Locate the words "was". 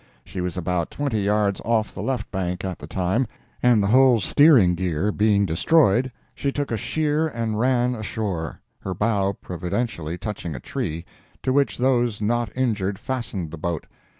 0.41-0.57